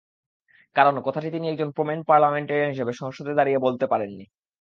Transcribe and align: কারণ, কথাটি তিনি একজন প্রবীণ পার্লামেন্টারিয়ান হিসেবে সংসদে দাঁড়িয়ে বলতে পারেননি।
কারণ, 0.75 0.95
কথাটি 1.01 1.27
তিনি 1.31 1.45
একজন 1.49 1.69
প্রবীণ 1.71 1.99
পার্লামেন্টারিয়ান 2.03 2.69
হিসেবে 2.69 2.93
সংসদে 2.93 3.31
দাঁড়িয়ে 3.33 3.59
বলতে 3.59 3.85
পারেননি। 3.87 4.25